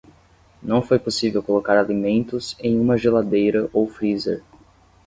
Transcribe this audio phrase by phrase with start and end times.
[0.63, 4.41] Não foi possível colocar alimentos em uma geladeira ou freezer.